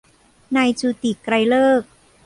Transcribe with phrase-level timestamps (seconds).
[0.55, 1.89] นายจุติ ไกรฤกษ์